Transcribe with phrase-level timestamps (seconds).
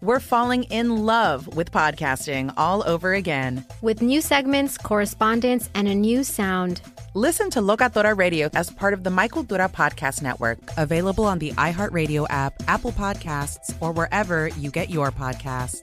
[0.00, 3.64] we're falling in love with podcasting all over again.
[3.82, 6.80] With new segments, correspondence, and a new sound.
[7.14, 11.50] Listen to Locatora Radio as part of the My Cultura Podcast Network, available on the
[11.52, 15.82] iHeartRadio app, Apple Podcasts, or wherever you get your podcasts.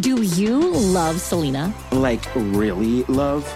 [0.00, 1.72] Do you love Selena?
[1.92, 3.46] Like, really love?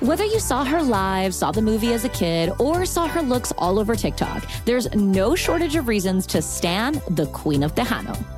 [0.00, 3.52] Whether you saw her live, saw the movie as a kid, or saw her looks
[3.58, 8.37] all over TikTok, there's no shortage of reasons to stan the Queen of Tejano.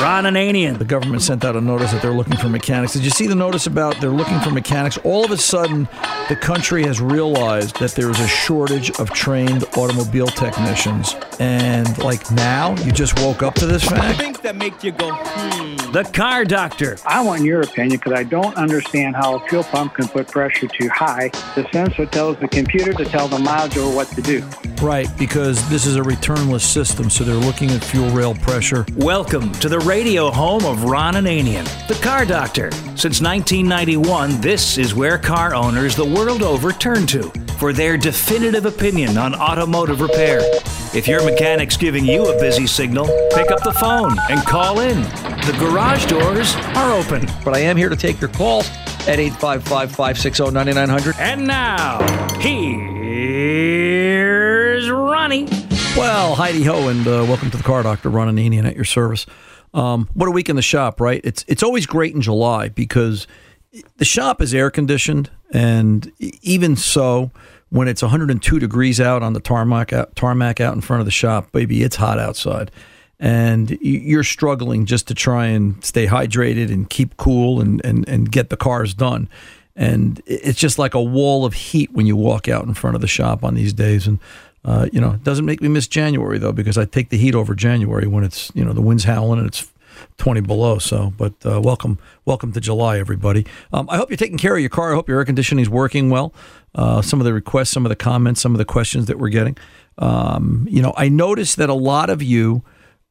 [0.00, 0.78] Ron Ananian.
[0.78, 2.94] The government sent out a notice that they're looking for mechanics.
[2.94, 4.98] Did you see the notice about they're looking for mechanics?
[5.04, 5.88] All of a sudden,
[6.28, 11.14] the country has realized that there is a shortage of trained automobile technicians.
[11.38, 14.18] And like now, you just woke up to this fact?
[14.18, 15.74] Things that make you go, hmm.
[15.94, 16.96] The car doctor.
[17.06, 20.66] I want your opinion because I don't understand how a fuel pump can put pressure
[20.66, 21.28] too high.
[21.54, 24.42] The sensor tells the computer to tell the module what to do.
[24.82, 28.84] Right, because this is a returnless system, so they're looking at fuel rail pressure.
[28.96, 32.70] Welcome to the radio home of Ron Ananian, the car doctor.
[32.96, 38.64] Since 1991, this is where car owners the world over turn to for their definitive
[38.66, 40.40] opinion on automotive repair.
[40.94, 45.02] If your mechanic's giving you a busy signal, pick up the phone and call in.
[45.02, 47.28] The garage doors are open.
[47.44, 48.66] But I am here to take your calls
[49.06, 51.16] at 855 560 9900.
[51.18, 51.98] And now,
[52.38, 52.80] here's
[54.90, 55.46] Ronnie.
[55.96, 59.26] Well, Heidi Ho, and uh, welcome to the Car Doctor, Ron Ananian at your service.
[59.74, 61.20] Um, what a week in the shop, right?
[61.24, 63.26] It's it's always great in July because
[63.96, 67.32] the shop is air conditioned, and even so,
[67.70, 71.12] when it's 102 degrees out on the tarmac out, tarmac out in front of the
[71.12, 72.70] shop, baby, it's hot outside,
[73.18, 78.30] and you're struggling just to try and stay hydrated and keep cool and and and
[78.30, 79.28] get the cars done.
[79.76, 83.00] And it's just like a wall of heat when you walk out in front of
[83.00, 84.20] the shop on these days, and
[84.64, 87.34] uh, you know, it doesn't make me miss January though because I take the heat
[87.34, 89.70] over January when it's you know the wind's howling and it's
[90.18, 90.78] 20 below.
[90.78, 93.46] So, but uh, welcome, welcome to July, everybody.
[93.72, 94.92] Um, I hope you're taking care of your car.
[94.92, 96.32] I hope your air conditioning is working well.
[96.74, 99.28] Uh, some of the requests, some of the comments, some of the questions that we're
[99.28, 99.56] getting.
[99.98, 102.62] Um, you know, I noticed that a lot of you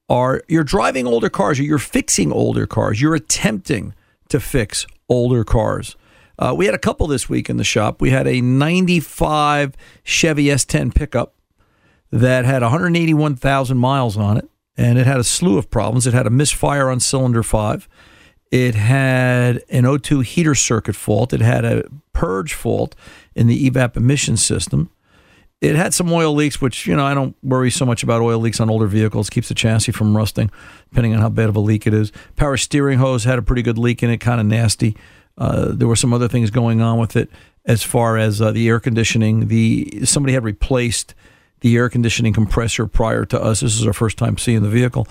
[0.09, 3.01] are you're driving older cars or you're fixing older cars.
[3.01, 3.93] You're attempting
[4.29, 5.95] to fix older cars.
[6.37, 8.01] Uh, we had a couple this week in the shop.
[8.01, 11.35] We had a 95 Chevy S10 pickup
[12.13, 16.05] that had 181,000 miles on it, and it had a slew of problems.
[16.05, 17.89] It had a misfire on cylinder five.
[18.51, 21.33] It had an O2 heater circuit fault.
[21.33, 22.95] It had a purge fault
[23.33, 24.91] in the evap emission system.
[25.59, 28.37] It had some oil leaks, which, you know, I don't worry so much about oil
[28.37, 29.31] leaks on older vehicles.
[29.31, 30.51] Keeps the chassis from rusting,
[30.89, 32.11] depending on how bad of a leak it is.
[32.35, 34.95] Power steering hose had a pretty good leak in it, kind of nasty.
[35.35, 37.31] Uh, there were some other things going on with it
[37.65, 39.47] as far as uh, the air conditioning.
[39.47, 41.15] The Somebody had replaced
[41.63, 43.61] the air conditioning compressor prior to us.
[43.61, 45.07] This is our first time seeing the vehicle.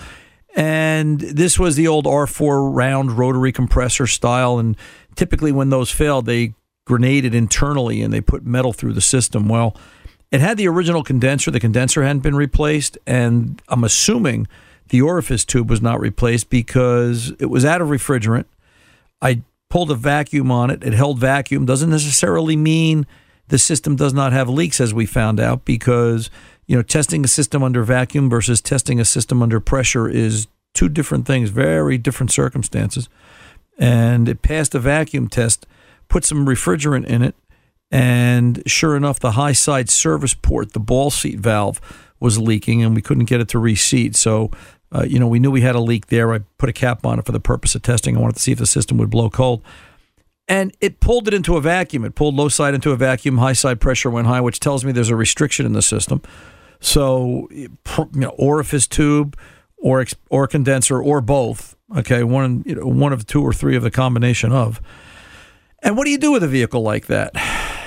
[0.55, 4.59] And this was the old R4 round rotary compressor style.
[4.59, 4.77] And
[5.17, 6.53] typically, when those failed, they
[6.85, 9.49] grenaded internally and they put metal through the system.
[9.49, 9.75] Well,
[10.31, 11.51] it had the original condenser.
[11.51, 12.99] The condenser hadn't been replaced.
[13.07, 14.47] And I'm assuming
[14.91, 18.45] the orifice tube was not replaced because it was out of refrigerant.
[19.23, 19.41] I
[19.71, 20.85] pulled a vacuum on it.
[20.85, 21.65] It held vacuum.
[21.65, 23.07] Doesn't necessarily mean
[23.53, 26.31] the system does not have leaks, as we found out, because
[26.67, 30.89] you know testing a system under vacuum versus testing a system under pressure is two
[30.89, 33.11] different things, very different circumstances.
[33.79, 35.67] And it passed a vacuum test,
[36.09, 37.35] put some refrigerant in it,
[37.91, 41.79] and sure enough, the high side service port, the ball seat valve,
[42.21, 44.17] was leaking, and we couldn't get it to reseat.
[44.17, 44.51] So
[44.95, 46.33] uh, you know, we knew we had a leak there.
[46.33, 48.17] I put a cap on it for the purpose of testing.
[48.17, 49.63] I wanted to see if the system would blow cold.
[50.49, 52.05] And it pulled it into a vacuum.
[52.05, 53.39] It pulled low side into a vacuum.
[53.39, 56.21] High side pressure went high, which tells me there's a restriction in the system.
[56.81, 57.69] So, you
[58.13, 59.39] know, orifice tube
[59.79, 61.77] or or condenser or both.
[61.97, 64.81] Okay, one you know, one of two or three of the combination of.
[65.81, 67.35] And what do you do with a vehicle like that?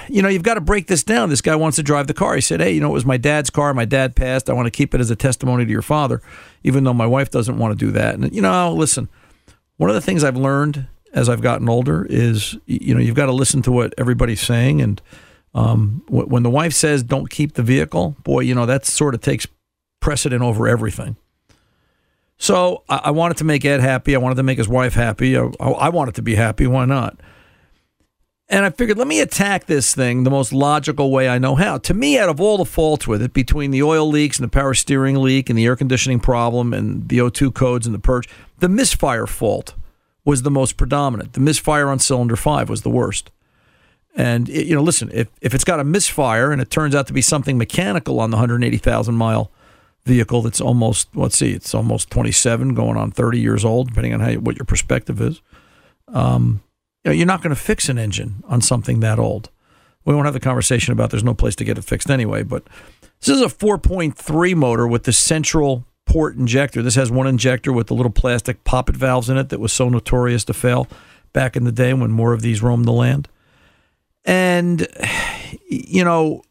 [0.09, 1.29] you know, you've got to break this down.
[1.29, 2.35] This guy wants to drive the car.
[2.35, 3.73] He said, hey, you know, it was my dad's car.
[3.73, 4.49] My dad passed.
[4.49, 6.21] I want to keep it as a testimony to your father,
[6.63, 8.15] even though my wife doesn't want to do that.
[8.15, 9.09] And, you know, listen,
[9.77, 13.27] one of the things I've learned as I've gotten older is, you know, you've got
[13.27, 14.81] to listen to what everybody's saying.
[14.81, 15.01] And
[15.55, 19.21] um, when the wife says, don't keep the vehicle, boy, you know, that sort of
[19.21, 19.47] takes
[20.01, 21.15] precedent over everything.
[22.37, 24.13] So I, wanted to make Ed happy.
[24.13, 25.37] I wanted to make his wife happy.
[25.37, 26.67] I, I wanted to be happy.
[26.67, 27.17] Why not?
[28.49, 31.77] And I figured, let me attack this thing the most logical way I know how.
[31.77, 34.51] To me, out of all the faults with it, between the oil leaks and the
[34.51, 38.27] power steering leak and the air conditioning problem and the O2 codes and the purge,
[38.59, 39.75] the misfire fault
[40.25, 41.33] was the most predominant.
[41.33, 43.31] The misfire on cylinder five was the worst.
[44.15, 47.07] And, it, you know, listen, if, if it's got a misfire and it turns out
[47.07, 49.51] to be something mechanical on the 180,000 mile
[50.05, 54.19] vehicle that's almost, let's see, it's almost 27, going on 30 years old, depending on
[54.21, 55.41] how what your perspective is.
[56.07, 56.61] Um,
[57.03, 59.49] you know, you're not going to fix an engine on something that old.
[60.05, 62.63] We won't have the conversation about there's no place to get it fixed anyway, but
[63.19, 65.85] this is a 4.3 motor with the central
[66.15, 66.81] port injector.
[66.81, 69.89] This has one injector with the little plastic poppet valves in it that was so
[69.89, 70.87] notorious to fail
[71.33, 73.27] back in the day when more of these roamed the land.
[74.23, 74.87] And,
[75.67, 76.43] you know,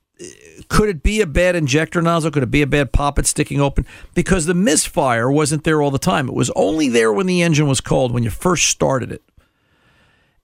[0.69, 2.31] could it be a bad injector nozzle?
[2.31, 3.87] Could it be a bad poppet sticking open?
[4.15, 6.29] Because the misfire wasn't there all the time.
[6.29, 9.23] It was only there when the engine was cold, when you first started it.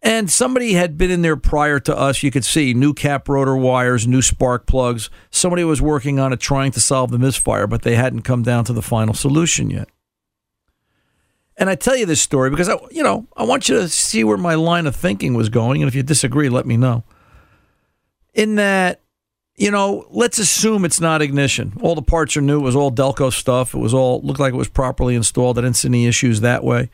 [0.02, 2.22] And somebody had been in there prior to us.
[2.22, 5.10] You could see new cap rotor wires, new spark plugs.
[5.30, 8.64] Somebody was working on it trying to solve the misfire, but they hadn't come down
[8.64, 9.88] to the final solution yet.
[11.58, 14.24] And I tell you this story because I, you know, I want you to see
[14.24, 15.82] where my line of thinking was going.
[15.82, 17.04] And if you disagree, let me know.
[18.32, 19.02] In that,
[19.56, 21.74] you know, let's assume it's not ignition.
[21.82, 22.60] All the parts are new.
[22.60, 23.74] It was all Delco stuff.
[23.74, 25.58] It was all looked like it was properly installed.
[25.58, 26.88] I didn't see any issues that way.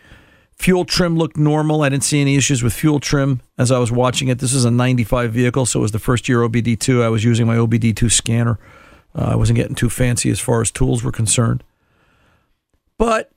[0.56, 1.82] Fuel trim looked normal.
[1.82, 4.38] I didn't see any issues with fuel trim as I was watching it.
[4.38, 7.02] This is a 95 vehicle, so it was the first year OBD2.
[7.02, 8.58] I was using my OBD2 scanner.
[9.14, 11.62] Uh, I wasn't getting too fancy as far as tools were concerned.
[12.98, 13.30] But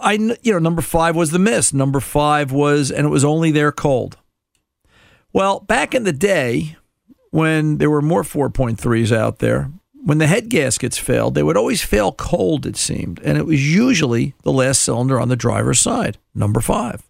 [0.00, 1.72] I, you know, number five was the miss.
[1.72, 4.16] Number five was, and it was only there cold.
[5.32, 6.76] Well, back in the day
[7.30, 9.70] when there were more 4.3s out there,
[10.04, 13.20] when the head gaskets failed, they would always fail cold, it seemed.
[13.20, 17.02] And it was usually the last cylinder on the driver's side, number five.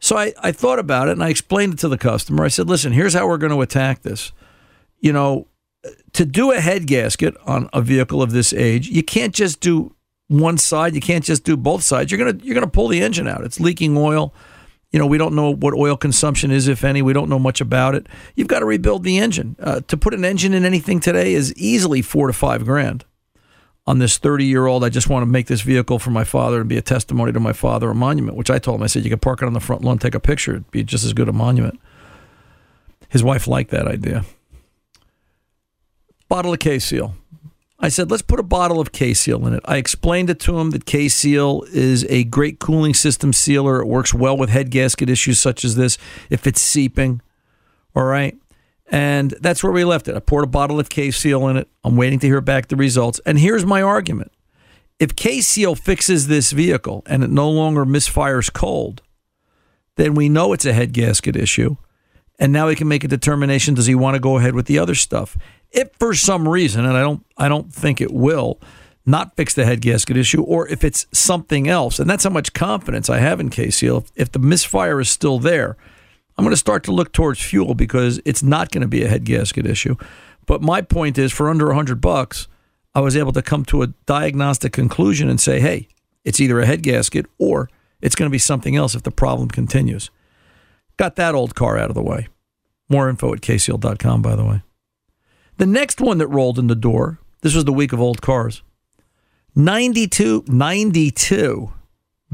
[0.00, 2.44] So I, I thought about it and I explained it to the customer.
[2.44, 4.32] I said, listen, here's how we're going to attack this.
[5.00, 5.46] You know,
[6.12, 9.94] to do a head gasket on a vehicle of this age, you can't just do
[10.26, 10.94] one side.
[10.94, 12.10] You can't just do both sides.
[12.10, 13.44] You're gonna you're gonna pull the engine out.
[13.44, 14.34] It's leaking oil.
[14.90, 17.02] You know, we don't know what oil consumption is, if any.
[17.02, 18.06] We don't know much about it.
[18.34, 19.56] You've got to rebuild the engine.
[19.58, 23.04] Uh, to put an engine in anything today is easily four to five grand.
[23.86, 26.60] On this 30 year old, I just want to make this vehicle for my father
[26.60, 28.82] and be a testimony to my father, a monument, which I told him.
[28.82, 30.52] I said, you could park it on the front lawn, take a picture.
[30.52, 31.80] It'd be just as good a monument.
[33.08, 34.24] His wife liked that idea.
[36.28, 37.14] Bottle of K Seal.
[37.80, 39.62] I said, let's put a bottle of K Seal in it.
[39.64, 43.80] I explained it to him that K Seal is a great cooling system sealer.
[43.80, 45.96] It works well with head gasket issues such as this
[46.28, 47.20] if it's seeping.
[47.94, 48.36] All right.
[48.90, 50.16] And that's where we left it.
[50.16, 51.68] I poured a bottle of K Seal in it.
[51.84, 53.20] I'm waiting to hear back the results.
[53.24, 54.32] And here's my argument
[54.98, 59.02] if K Seal fixes this vehicle and it no longer misfires cold,
[59.94, 61.76] then we know it's a head gasket issue.
[62.40, 64.78] And now we can make a determination does he want to go ahead with the
[64.78, 65.36] other stuff?
[65.70, 68.60] If for some reason, and I don't I don't think it will,
[69.04, 72.52] not fix the head gasket issue, or if it's something else, and that's how much
[72.52, 73.98] confidence I have in K Seal.
[73.98, 75.76] If, if the misfire is still there,
[76.36, 79.08] I'm going to start to look towards fuel because it's not going to be a
[79.08, 79.96] head gasket issue.
[80.46, 82.48] But my point is, for under a hundred bucks,
[82.94, 85.88] I was able to come to a diagnostic conclusion and say, hey,
[86.24, 87.68] it's either a head gasket or
[88.00, 90.10] it's going to be something else if the problem continues.
[90.96, 92.28] Got that old car out of the way.
[92.88, 94.62] More info at kseal.com, by the way.
[95.58, 98.62] The next one that rolled in the door, this was the week of old cars.
[99.56, 101.72] 92, 92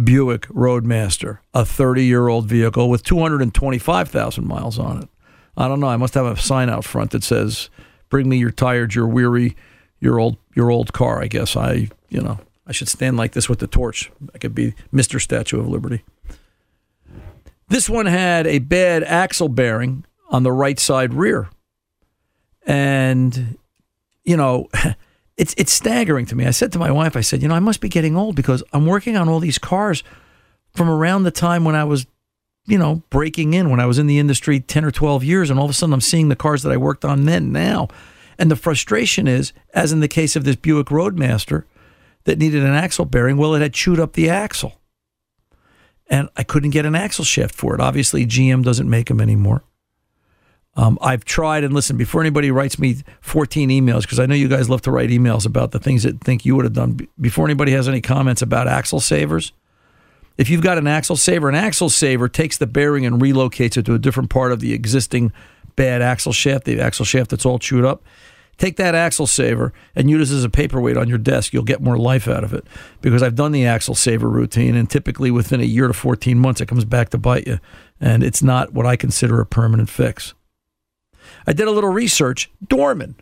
[0.03, 5.09] Buick Roadmaster, a 30 year old vehicle with 225,000 miles on it.
[5.57, 5.89] I don't know.
[5.89, 7.71] I must have a sign out front that says,
[8.11, 9.57] "Bring me your tired, your weary,
[10.01, 13.49] your old, your old car." I guess I, you know, I should stand like this
[13.49, 14.11] with the torch.
[14.35, 16.03] I could be Mister Statue of Liberty.
[17.69, 21.49] This one had a bad axle bearing on the right side rear,
[22.67, 23.59] and
[24.25, 24.69] you know.
[25.37, 26.47] It's it's staggering to me.
[26.47, 28.63] I said to my wife, I said, you know, I must be getting old because
[28.73, 30.05] I'm working on all these cars
[30.77, 32.07] from around the time when I was
[32.67, 35.51] you know, breaking in when I was in the industry 10 or 12 years.
[35.51, 37.89] And all of a sudden I'm seeing the cars that I worked on then now.
[38.39, 41.67] And the frustration is, as in the case of this Buick Roadmaster
[42.25, 44.81] that needed an axle bearing, well, it had chewed up the axle.
[46.09, 47.81] And I couldn't get an axle shaft for it.
[47.81, 49.63] Obviously, GM doesn't make them anymore.
[50.77, 54.49] Um, I've tried and listen before anybody writes me 14 emails because I know you
[54.49, 56.99] guys love to write emails about the things that think you would have done.
[57.21, 59.53] Before anybody has any comments about axle savers,
[60.37, 63.87] if you've got an axle saver, an axle saver takes the bearing and relocates it
[63.87, 65.33] to a different part of the existing
[65.77, 68.03] bad axle shaft, the axle shaft that's all chewed up.
[68.57, 71.53] Take that axle saver and use it as a paperweight on your desk.
[71.53, 72.65] You'll get more life out of it
[73.01, 76.61] because I've done the axle saver routine, and typically within a year to 14 months,
[76.61, 77.59] it comes back to bite you.
[78.01, 80.35] And it's not what I consider a permanent fix.
[81.47, 82.51] I did a little research.
[82.67, 83.17] Dorman.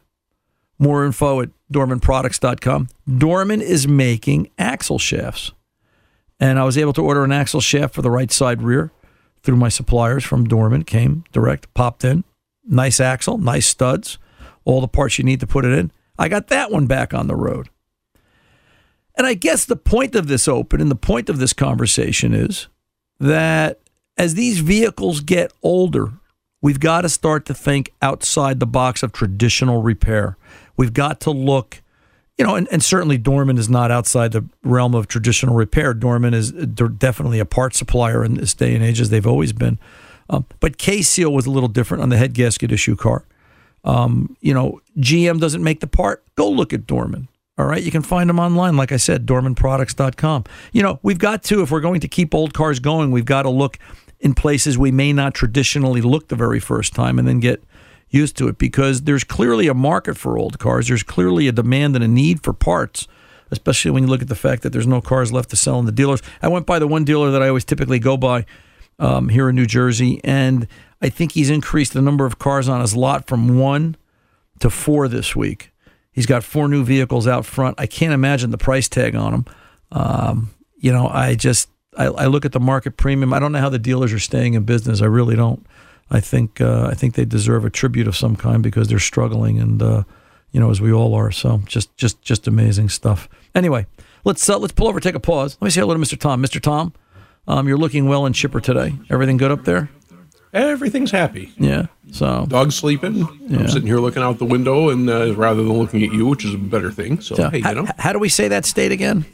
[0.79, 2.89] More info at dormanproducts.com.
[3.19, 5.53] Dorman is making axle shafts.
[6.41, 8.91] And I was able to order an axle shaft for the right side rear
[9.43, 10.83] through my suppliers from Dorman.
[10.83, 12.25] Came direct, popped in.
[12.65, 14.19] Nice axle, nice studs,
[14.65, 15.91] all the parts you need to put it in.
[16.19, 17.69] I got that one back on the road.
[19.17, 22.69] And I guess the point of this open and the point of this conversation is
[23.21, 23.81] that
[24.17, 26.13] as these vehicles get older,
[26.63, 30.39] we've got to start to think outside the box of traditional repair.
[30.77, 31.83] We've got to look,
[32.39, 35.93] you know, and, and certainly Dorman is not outside the realm of traditional repair.
[35.93, 39.79] Dorman is definitely a part supplier in this day and age, as they've always been.
[40.31, 43.27] Um, but K Seal was a little different on the head gasket issue car.
[43.85, 46.25] Um, you know, GM doesn't make the part.
[46.37, 47.29] Go look at Dorman.
[47.59, 47.83] All right.
[47.83, 48.77] You can find them online.
[48.77, 50.45] Like I said, dormanproducts.com.
[50.73, 53.43] You know, we've got to, if we're going to keep old cars going, we've got
[53.43, 53.79] to look
[54.23, 57.63] in places we may not traditionally look the very first time and then get
[58.09, 60.89] used to it because there's clearly a market for old cars.
[60.89, 63.09] There's clearly a demand and a need for parts,
[63.51, 65.87] especially when you look at the fact that there's no cars left to sell in
[65.87, 66.23] the dealers.
[66.41, 68.47] I went by the one dealer that I always typically go by
[69.01, 70.69] um, here in New Jersey, and
[71.01, 73.97] I think he's increased the number of cars on his lot from one
[74.61, 75.73] to four this week.
[76.13, 77.81] He's got four new vehicles out front.
[77.81, 79.45] I can't imagine the price tag on them.
[79.91, 83.35] Um, you know, I just I, I, look at the market premium.
[83.35, 85.03] I don't know how the dealers are staying in business.
[85.03, 85.67] I really don't.
[86.11, 89.59] I think uh, I think they deserve a tribute of some kind because they're struggling,
[89.59, 90.03] and uh,
[90.53, 91.31] you know, as we all are.
[91.31, 93.29] So just just just amazing stuff.
[93.55, 93.87] Anyway,
[94.25, 95.57] let's uh, let's pull over, take a pause.
[95.61, 96.19] Let me say hello to Mr.
[96.19, 96.43] Tom.
[96.43, 96.61] Mr.
[96.61, 96.93] Tom,
[97.49, 98.95] um, you're looking well and chipper today.
[99.11, 99.91] Everything good up there?
[100.53, 101.51] Everything's happy.
[101.57, 101.87] Yeah.
[102.13, 103.27] So dog's sleeping.
[103.49, 103.61] Yeah.
[103.61, 106.45] I'm sitting here looking out the window, and uh, rather than looking at you, which
[106.45, 107.23] is a better thing.
[107.23, 109.25] So, so hey, how, you know, how do we say that state again?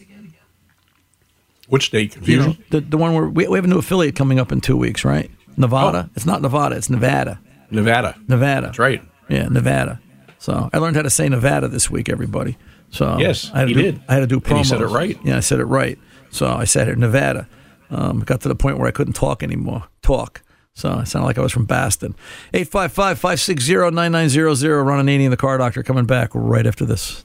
[1.68, 2.12] Which state?
[2.12, 2.50] Confusion.
[2.52, 4.60] You know, the the one where we, we have a new affiliate coming up in
[4.60, 5.30] two weeks, right?
[5.56, 6.06] Nevada.
[6.08, 6.12] Oh.
[6.14, 6.76] It's not Nevada.
[6.76, 7.40] It's Nevada.
[7.70, 8.16] Nevada.
[8.26, 8.66] Nevada.
[8.68, 9.02] That's right.
[9.28, 10.00] Yeah, Nevada.
[10.38, 12.56] So I learned how to say Nevada this week, everybody.
[12.90, 14.02] So yes, I had he to do, did.
[14.08, 14.50] I had to do promos.
[14.50, 15.18] And he said it right.
[15.24, 15.98] Yeah, I said it right.
[16.30, 17.48] So I said it Nevada.
[17.90, 19.84] Um, got to the point where I couldn't talk anymore.
[20.02, 20.42] Talk.
[20.74, 22.14] So I sounded like I was from Baston.
[22.54, 24.82] 855 560 9900.
[24.84, 27.24] Ron Ananian, the car doctor, coming back right after this.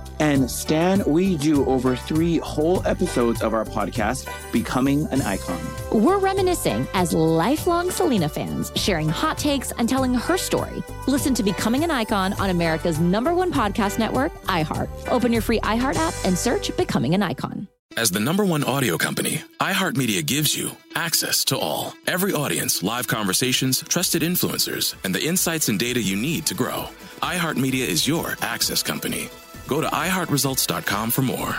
[0.21, 5.59] And Stan, we do over three whole episodes of our podcast, Becoming an Icon.
[5.91, 10.83] We're reminiscing as lifelong Selena fans, sharing hot takes and telling her story.
[11.07, 14.89] Listen to Becoming an Icon on America's number one podcast network, iHeart.
[15.07, 17.67] Open your free iHeart app and search Becoming an Icon.
[17.97, 21.93] As the number one audio company, iHeartMedia gives you access to all.
[22.05, 26.89] Every audience, live conversations, trusted influencers, and the insights and data you need to grow.
[27.23, 29.27] iHeartMedia is your access company.
[29.71, 31.53] Go to iHeartResults.com for more.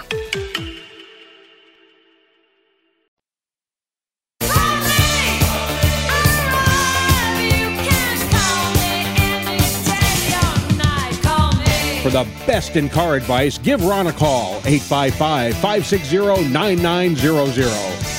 [12.02, 17.64] For the best in car advice, give Ron a call, 855 560 9900.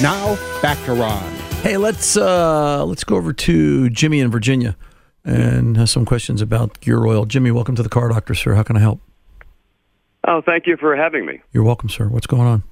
[0.02, 1.22] Now, back to Ron.
[1.62, 4.76] Hey, let's uh, let's go over to Jimmy in Virginia
[5.24, 7.26] and has some questions about gear oil.
[7.26, 8.56] Jimmy, welcome to the Car Doctor, sir.
[8.56, 9.00] How can I help?
[10.28, 11.42] Oh, thank you for having me.
[11.52, 12.08] You're welcome, sir.
[12.08, 12.64] What's going on?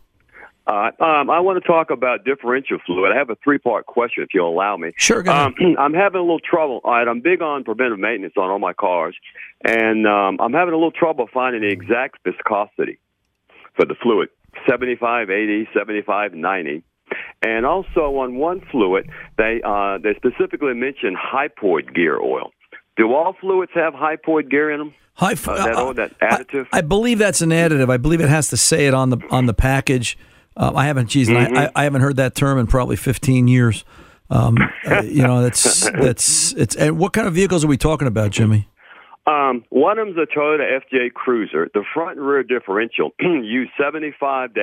[0.67, 3.11] Uh, um, I want to talk about differential fluid.
[3.11, 4.91] I have a three-part question, if you'll allow me.
[4.95, 6.81] Sure, go um, I'm having a little trouble.
[6.83, 9.15] All right, I'm big on preventive maintenance on all my cars,
[9.65, 12.99] and um, I'm having a little trouble finding the exact viscosity
[13.75, 14.29] for the fluid
[14.69, 16.83] 75, 80, 75, 90.
[17.41, 22.51] And also on one fluid, they uh, they specifically mention hypoid gear oil.
[22.95, 24.93] Do all fluids have hypoid gear in them?
[25.13, 26.67] High, uh, that, oil, that additive?
[26.71, 27.89] I, I, believe that's an additive.
[27.89, 30.17] I believe it has to say it on the on the package.
[30.57, 31.57] Um, I haven't, geez, mm-hmm.
[31.57, 33.85] I, I, haven't heard that term in probably 15 years.
[34.29, 36.75] Um, uh, you know, that's that's it's.
[36.75, 38.67] And what kind of vehicles are we talking about, Jimmy?
[39.27, 41.69] Um, one of them's a Toyota FJ Cruiser.
[41.73, 44.55] The front and rear differential use 75-85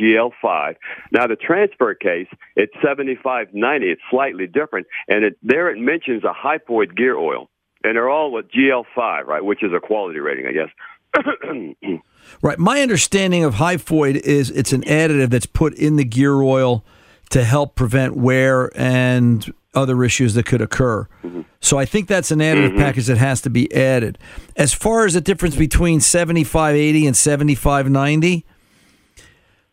[0.00, 0.76] GL5.
[1.10, 3.90] Now the transfer case, it's 7590.
[3.90, 7.50] It's slightly different, and it, there it mentions a hypoid gear oil,
[7.84, 12.00] and they're all with GL5, right, which is a quality rating, I guess.
[12.42, 12.58] right.
[12.58, 16.84] My understanding of hypoid is it's an additive that's put in the gear oil
[17.30, 21.06] to help prevent wear and other issues that could occur.
[21.22, 21.42] Mm-hmm.
[21.60, 22.78] So I think that's an additive mm-hmm.
[22.78, 24.18] package that has to be added.
[24.56, 28.46] As far as the difference between 7580 and 7590,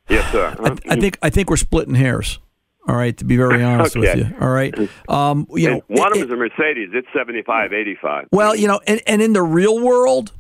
[0.10, 0.56] yes, sir.
[0.60, 2.40] I, I, think I think we're splitting hairs.
[2.88, 4.16] All right, to be very honest okay.
[4.16, 4.38] with you.
[4.40, 4.74] All right,
[5.10, 6.90] um, you and know, one of them is a Mercedes.
[6.94, 8.28] It's 7585.
[8.32, 10.32] Well, you know, and, and in the real world,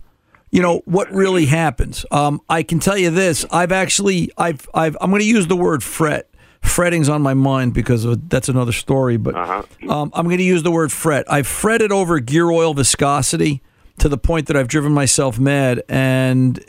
[0.51, 2.05] you know what really happens.
[2.11, 5.55] Um, I can tell you this: I've actually, I've, I've, I'm going to use the
[5.55, 6.29] word fret
[6.65, 9.17] fretting's on my mind because of, that's another story.
[9.17, 9.91] But uh-huh.
[9.91, 11.31] um, I'm going to use the word fret.
[11.31, 13.61] I've fretted over gear oil viscosity
[13.99, 15.83] to the point that I've driven myself mad.
[15.87, 16.63] And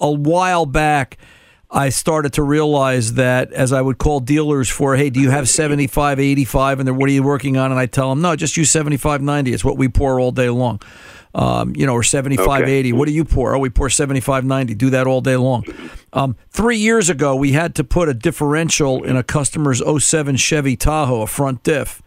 [0.00, 1.18] a while back,
[1.70, 5.48] I started to realize that as I would call dealers for, hey, do you have
[5.48, 6.80] 75, 85?
[6.80, 7.72] And they're, what are you working on?
[7.72, 9.52] And I tell them, no, just use 75, 90.
[9.52, 10.80] It's what we pour all day long
[11.36, 12.72] um, you know, or 75, okay.
[12.72, 12.92] 80.
[12.94, 13.54] What do you pour?
[13.54, 14.74] Oh, we pour 75, 90.
[14.74, 15.64] Do that all day long.
[16.14, 20.76] Um, three years ago, we had to put a differential in a customer's 07 Chevy
[20.76, 22.02] Tahoe, a front diff.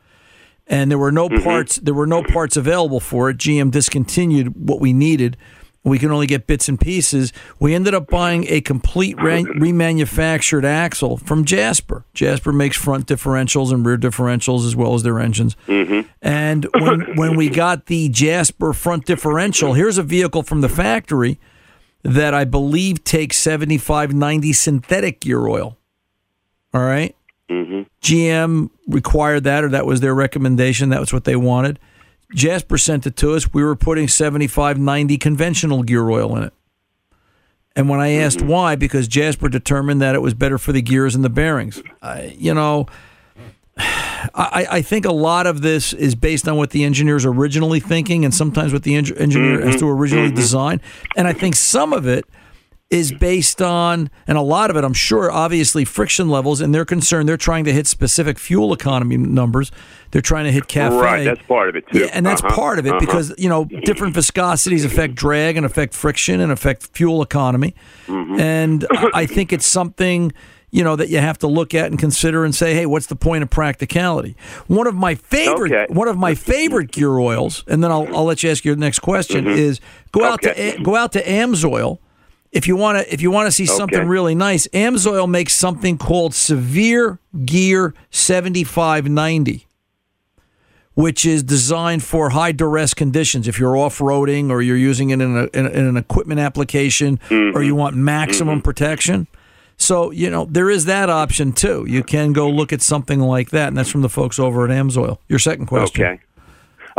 [0.66, 1.44] And there were no mm-hmm.
[1.44, 1.76] parts.
[1.78, 3.38] There were no parts available for it.
[3.38, 5.38] GM discontinued what we needed,
[5.84, 7.32] we can only get bits and pieces.
[7.60, 12.04] We ended up buying a complete re- remanufactured axle from Jasper.
[12.14, 15.56] Jasper makes front differentials and rear differentials as well as their engines.
[15.68, 16.08] Mm-hmm.
[16.22, 21.40] And when, when we got the Jasper front differential, here's a vehicle from the factory
[22.04, 25.78] that I believe takes 75 90 synthetic gear oil.
[26.74, 27.16] All right?
[27.50, 27.82] mm-hmm.
[28.02, 30.90] GM required that, or that was their recommendation.
[30.90, 31.80] That was what they wanted.
[32.34, 33.54] Jasper sent it to us.
[33.54, 36.54] We were putting 75 90 conventional gear oil in it.
[37.76, 38.48] And when I asked mm-hmm.
[38.48, 41.82] why, because Jasper determined that it was better for the gears and the bearings.
[42.02, 42.88] I, you know,
[43.78, 47.80] I, I, think a lot of this is based on what the engineer is originally
[47.80, 49.68] thinking, and sometimes what the engineer mm-hmm.
[49.68, 50.36] has to originally mm-hmm.
[50.36, 50.82] design.
[51.16, 52.26] And I think some of it
[52.90, 56.86] is based on, and a lot of it, I'm sure, obviously friction levels, and they're
[56.86, 57.30] concerned.
[57.30, 59.72] They're trying to hit specific fuel economy numbers.
[60.12, 61.00] They're trying to hit CAFE.
[61.00, 62.00] Right, that's part of it too.
[62.00, 63.00] Yeah, and that's Uh-huh, part of it uh-huh.
[63.00, 67.76] because you know different viscosities affect drag and affect friction and affect fuel economy.
[68.08, 68.40] Mm-hmm.
[68.40, 70.32] And I think it's something
[70.72, 73.16] you know that you have to look at and consider and say, hey, what's the
[73.16, 74.36] point of practicality?
[74.66, 75.94] One of my favorite Okay.
[75.94, 79.00] one of my favorite gear oils, and then I'll, I'll let you ask your next
[79.00, 79.56] question Mhm.
[79.58, 79.80] is
[80.12, 80.72] go out Okay.
[80.78, 82.00] to go out to Amsoil.
[82.52, 85.98] If you want to, if you want to see something really nice, Amsoil makes something
[85.98, 89.68] called Severe Gear seventy five ninety
[91.00, 93.48] which is designed for high duress conditions.
[93.48, 97.22] If you're off roading or you're using it in, a, in, in an equipment application
[97.32, 97.76] or you mm-hmm.
[97.78, 98.64] want maximum mm-hmm.
[98.64, 99.28] protection.
[99.78, 101.86] So, you know, there is that option too.
[101.88, 104.72] You can go look at something like that, and that's from the folks over at
[104.72, 105.20] Amsoil.
[105.30, 106.04] Your second question.
[106.04, 106.22] Okay.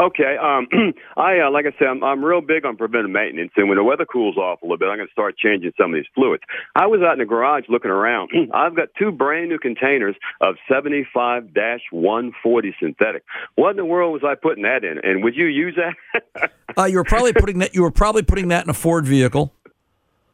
[0.00, 0.36] Okay.
[0.40, 0.66] Um,
[1.16, 3.84] I uh, like I said, I'm, I'm real big on preventive maintenance, and when the
[3.84, 6.42] weather cools off a little bit, I'm going to start changing some of these fluids.
[6.74, 8.30] I was out in the garage looking around.
[8.54, 12.32] I've got two brand new containers of 75-140
[12.80, 13.24] synthetic.
[13.56, 14.98] What in the world was I putting that in?
[15.02, 16.50] And would you use that?
[16.78, 17.74] Uh, you were probably putting that.
[17.74, 19.52] You were probably putting that in a Ford vehicle.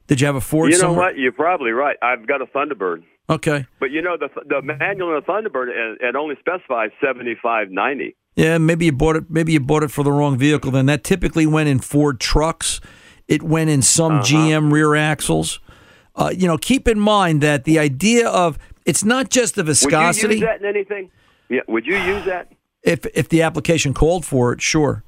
[0.06, 0.70] Did you have a Ford?
[0.70, 1.06] you know somewhere?
[1.06, 1.18] what?
[1.18, 1.96] You're probably right.
[2.02, 3.02] I've got a Thunderbird.
[3.30, 3.64] Okay.
[3.80, 8.14] But you know the the manual in the Thunderbird it, it only specifies 7590.
[8.36, 9.24] Yeah, maybe you bought it.
[9.30, 10.70] Maybe you bought it for the wrong vehicle.
[10.70, 12.80] Then that typically went in Ford trucks.
[13.26, 14.22] It went in some Uh-huh.
[14.24, 15.58] GM rear axles.
[16.14, 20.26] Uh, you know, keep in mind that the idea of it's not just the viscosity.
[20.28, 21.10] Would you use that in anything?
[21.48, 21.60] Yeah.
[21.66, 22.52] Would you use that?
[22.82, 25.02] If if the application called for it, sure.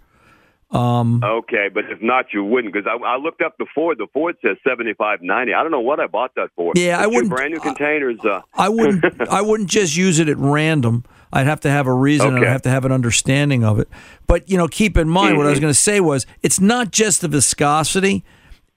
[0.71, 3.97] Um, Okay, but if not, you wouldn't because I, I looked up the Ford.
[3.99, 5.55] The Ford says seventy five ninety.
[5.55, 6.73] I don't know what I bought that for.
[6.77, 8.19] Yeah, I wouldn't- Brand new containers.
[8.25, 9.05] Uh, I wouldn't.
[9.31, 11.05] I wouldn't just use it at random.
[11.33, 12.47] I'd have to have a reason and Okay.
[12.47, 13.88] I'd have to have an understanding of it.
[14.27, 15.62] But you know, keep in mind what I was Mhm.
[15.62, 18.25] going to say was it's not just the viscosity;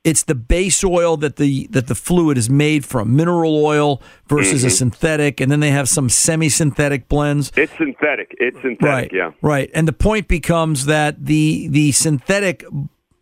[0.03, 4.63] it's the base oil that the that the fluid is made from, mineral oil versus
[4.63, 4.71] a Mhm.
[4.71, 7.51] synthetic, and then they have some semi-synthetic blends.
[7.55, 8.35] it's synthetic.
[8.39, 8.81] It's synthetic.
[8.81, 9.11] Right.
[9.13, 9.31] Yeah.
[9.41, 9.69] Right.
[9.73, 12.65] And the point becomes that the the synthetic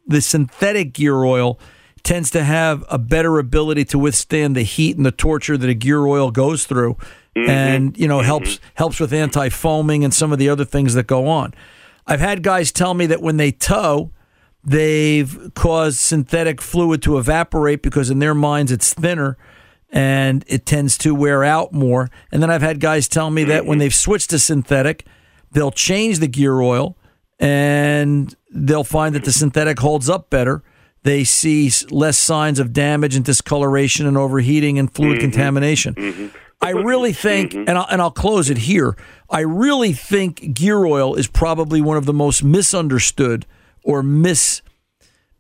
[0.08, 1.60] the synthetic gear oil
[2.02, 5.74] tends to have a better ability to withstand the heat and the torture that a
[5.76, 6.96] gear oil goes through
[7.39, 7.49] Mm-hmm.
[7.49, 8.25] and you know mm-hmm.
[8.25, 11.54] helps helps with anti-foaming and some of the other things that go on.
[12.08, 14.12] I've had guys tell me that when they tow
[14.63, 19.38] they've caused synthetic fluid to evaporate because in their minds it's thinner
[19.91, 22.10] and it tends to wear out more.
[22.32, 23.80] And then I've had guys tell me that when mm-hmm.
[23.80, 25.06] they've switched to synthetic,
[25.52, 26.95] they'll change the gear oil
[27.39, 30.62] and they'll find that the synthetic holds up better.
[31.04, 36.32] They see less signs of damage and discoloration and overheating and fluid contamination.
[36.62, 37.69] I really think, mm-hmm.
[37.69, 38.95] and, I'll, and I'll close it here.
[39.30, 43.45] I really think gear oil is probably one of the most misunderstood
[43.84, 44.62] or mis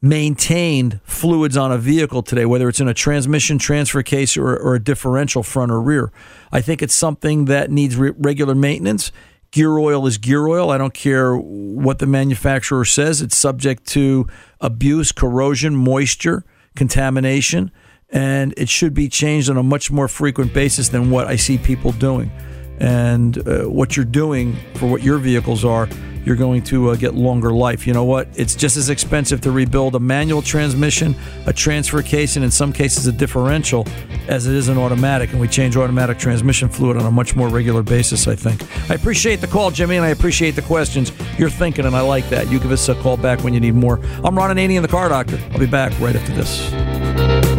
[0.01, 4.75] maintained fluids on a vehicle today, whether it's in a transmission transfer case or, or
[4.75, 6.11] a differential front or rear.
[6.51, 9.11] I think it's something that needs re- regular maintenance.
[9.51, 10.69] Gear oil is gear oil.
[10.69, 13.21] I don't care what the manufacturer says.
[13.21, 14.27] It's subject to
[14.61, 17.71] abuse, corrosion, moisture, contamination,
[18.11, 21.57] and it should be changed on a much more frequent basis than what I see
[21.57, 22.31] people doing.
[22.79, 25.89] And uh, what you're doing for what your vehicles are,
[26.23, 27.87] you're going to uh, get longer life.
[27.87, 28.27] You know what?
[28.35, 32.71] It's just as expensive to rebuild a manual transmission, a transfer case, and in some
[32.71, 33.87] cases a differential
[34.27, 35.31] as it is an automatic.
[35.31, 38.63] And we change automatic transmission fluid on a much more regular basis, I think.
[38.89, 41.11] I appreciate the call, Jimmy, and I appreciate the questions.
[41.37, 42.49] You're thinking, and I like that.
[42.49, 43.99] You give us a call back when you need more.
[44.23, 45.39] I'm Ron Ananian, the car doctor.
[45.51, 47.58] I'll be back right after this.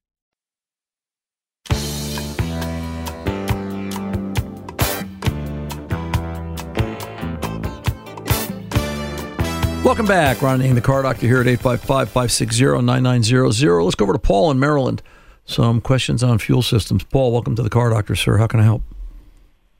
[9.83, 10.43] Welcome back.
[10.43, 13.81] Ron Ing, the car doctor here at 855 560 9900.
[13.83, 15.01] Let's go over to Paul in Maryland.
[15.45, 17.03] Some questions on fuel systems.
[17.03, 18.37] Paul, welcome to the car doctor, sir.
[18.37, 18.83] How can I help?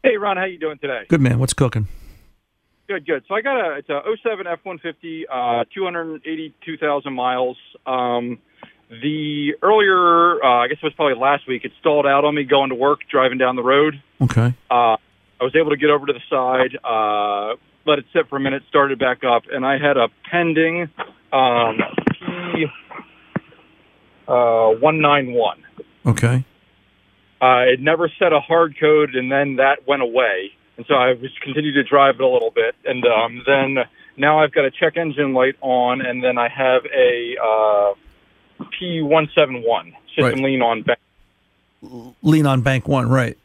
[0.03, 1.03] Hey Ron, how you doing today?
[1.07, 1.37] Good man.
[1.37, 1.87] What's cooking?
[2.87, 3.23] Good, good.
[3.27, 7.57] So I got a it's a 07 F150, uh, 282,000 miles.
[7.85, 8.39] Um,
[8.89, 12.43] the earlier, uh, I guess it was probably last week, it stalled out on me
[12.43, 14.01] going to work, driving down the road.
[14.19, 14.53] Okay.
[14.69, 14.97] Uh,
[15.39, 18.39] I was able to get over to the side, uh, let it sit for a
[18.39, 20.89] minute, started back up, and I had a pending
[21.33, 21.79] um,
[22.19, 22.65] P
[24.27, 25.63] uh, 191.
[26.05, 26.43] Okay.
[27.41, 30.51] Uh, it never set a hard code, and then that went away.
[30.77, 33.77] And so I was continued to drive it a little bit, and um, then
[34.17, 37.93] now I've got a check engine light on, and then I have a uh,
[38.79, 40.37] P171 system Right.
[40.37, 40.99] lean on back.
[42.21, 43.37] Lean on Bank One, right.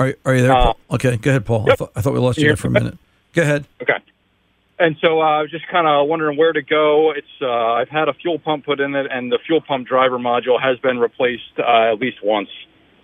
[0.00, 0.76] Are, are you there, Uh, Paul?
[0.92, 1.70] Okay, go ahead, Paul.
[1.70, 2.96] I, thought, I thought we lost you there for a minute.
[3.34, 3.66] Go ahead.
[3.82, 3.98] Okay.
[4.78, 7.12] And so uh, I was just kind of wondering where to go.
[7.12, 10.18] It's uh, I've had a fuel pump put in it, and the fuel pump driver
[10.18, 12.48] module has been replaced uh, at least once.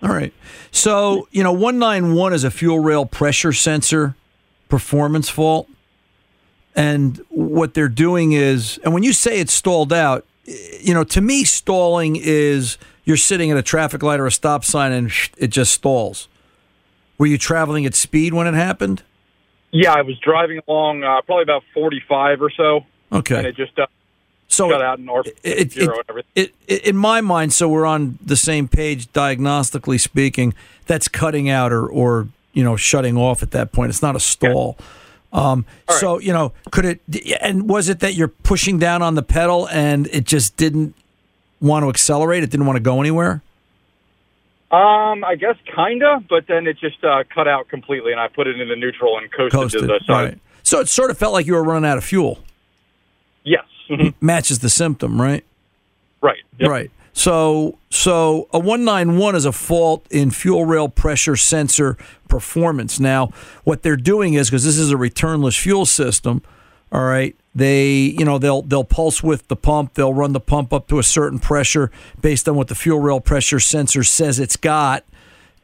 [0.03, 0.33] All right.
[0.71, 4.17] So, you know, 191 is a fuel rail pressure sensor
[4.71, 5.69] performance fault.
[6.75, 10.25] And what they're doing is, and when you say it's stalled out,
[10.81, 14.65] you know, to me, stalling is you're sitting at a traffic light or a stop
[14.65, 16.29] sign and it just stalls.
[17.18, 19.02] Were you traveling at speed when it happened?
[19.70, 22.87] Yeah, I was driving along uh, probably about 45 or so.
[23.12, 23.37] Okay.
[23.37, 23.87] And it just uh,
[24.48, 25.38] So got out and or it,
[25.76, 25.76] it,
[26.35, 30.55] it, it, in my mind, so we're on the same page diagnostically speaking.
[30.87, 33.90] That's cutting out or, or you know shutting off at that point.
[33.90, 34.76] It's not a stall.
[35.33, 37.00] Um, So you know, could it?
[37.40, 40.94] And was it that you're pushing down on the pedal and it just didn't
[41.61, 42.42] want to accelerate?
[42.42, 43.42] It didn't want to go anywhere.
[44.70, 48.46] Um, I guess kinda, but then it just uh, cut out completely, and I put
[48.48, 49.81] it into neutral and coasted, Coasted.
[49.83, 50.24] to the side.
[50.24, 50.38] Right.
[50.64, 52.40] So it sort of felt like you were running out of fuel.
[53.44, 53.64] Yes.
[54.20, 55.44] Matches the symptom, right?
[56.20, 56.40] Right.
[56.61, 56.90] Right.
[57.12, 61.96] So so a 191 is a fault in fuel rail pressure sensor
[62.29, 62.98] performance.
[62.98, 63.29] Now,
[63.62, 66.42] what they're doing is because this is a returnless fuel system,
[66.92, 70.72] all right, they, you know, they'll they'll pulse with the pump, they'll run the pump
[70.72, 74.57] up to a certain pressure based on what the fuel rail pressure sensor says it's
[74.57, 75.05] got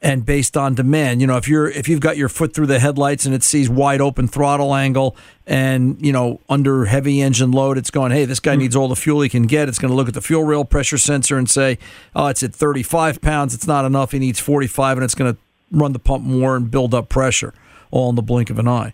[0.03, 1.21] and based on demand.
[1.21, 3.71] You know, if you're if you've got your foot through the headlights and it sees
[3.71, 8.41] wide open throttle angle and you know under heavy engine load, it's going, hey, this
[8.41, 8.61] guy hmm.
[8.61, 9.69] needs all the fuel he can get.
[9.69, 11.79] It's going to look at the fuel rail pressure sensor and say,
[12.17, 13.55] oh, it's at 35 pounds.
[13.55, 14.11] It's not enough.
[14.11, 15.39] He needs 45, and it's going to
[15.71, 17.55] run the pump more and build up pressure,
[17.91, 18.93] all in the blink of an eye.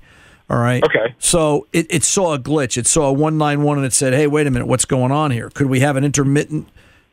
[0.51, 0.83] All right.
[0.83, 1.15] Okay.
[1.19, 2.77] So it, it saw a glitch.
[2.79, 5.13] It saw a one nine one, and it said, "Hey, wait a minute, what's going
[5.13, 5.51] on here?
[5.51, 6.69] Could we have an intermittent?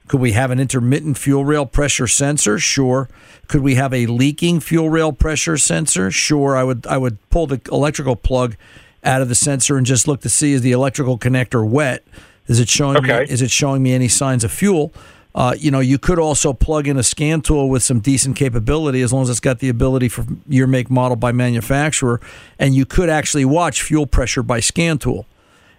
[0.07, 2.59] Could we have an intermittent fuel rail pressure sensor?
[2.59, 3.09] Sure.
[3.47, 6.11] Could we have a leaking fuel rail pressure sensor?
[6.11, 6.55] Sure.
[6.55, 6.87] I would.
[6.87, 8.55] I would pull the electrical plug
[9.03, 12.05] out of the sensor and just look to see is the electrical connector wet?
[12.47, 12.97] Is it showing?
[12.97, 13.21] Okay.
[13.21, 14.93] Me, is it showing me any signs of fuel?
[15.35, 19.01] Uh, you know, you could also plug in a scan tool with some decent capability,
[19.01, 22.21] as long as it's got the ability for your make model by manufacturer,
[22.57, 25.25] and you could actually watch fuel pressure by scan tool.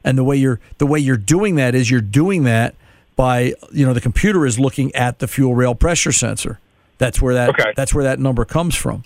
[0.05, 2.75] And the way you're the way you're doing that is you're doing that
[3.17, 6.61] by you know the computer is looking at the fuel rail pressure sensor.
[6.99, 7.73] That's where that Okay.
[7.75, 9.05] that's where that number comes from.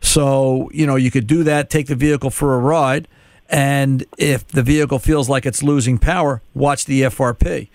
[0.00, 3.06] So you know you could do that, take the vehicle for a ride,
[3.50, 7.68] and if the vehicle feels like it's losing power, watch the FRP.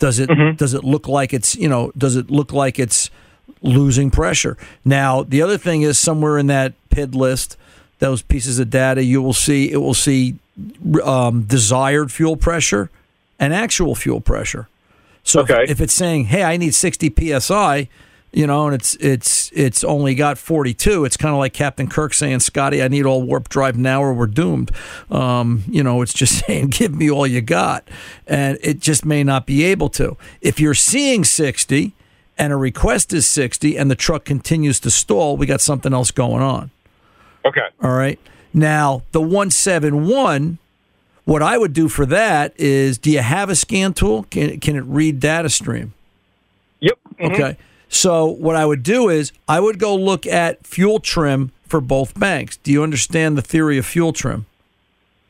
[0.00, 3.10] Does it does it look like it's you know does it look like it's
[3.62, 4.56] losing pressure?
[4.84, 7.56] Now the other thing is somewhere in that PID list,
[8.00, 10.34] those pieces of data you will see it will see
[11.04, 12.90] um, desired fuel pressure
[13.38, 14.68] and actual fuel pressure.
[15.22, 17.88] So if- if, it's saying, "Hey, I need 60 psi,"
[18.32, 22.14] you know, and it's it's it's only got 42, it's kind of like Captain Kirk
[22.14, 24.70] saying, "Scotty, I need all warp drive now, or we're doomed."
[25.10, 27.88] Um, you know, it's just saying, "Give me all you got,"
[28.26, 30.16] and it just may not be able to.
[30.40, 31.92] If you're seeing 60
[32.38, 36.10] and a request is 60, and the truck continues to stall, we got something else
[36.10, 36.70] going on.
[37.44, 37.66] Okay.
[37.82, 38.18] All right.
[38.52, 40.58] Now, the 171,
[41.24, 44.24] what I would do for that is do you have a scan tool?
[44.30, 45.94] Can, can it read data stream?
[46.80, 46.98] Yep.
[47.20, 47.56] Okay.
[47.92, 52.18] So, what I would do is I would go look at fuel trim for both
[52.18, 52.56] banks.
[52.58, 54.46] Do you understand the theory of fuel trim?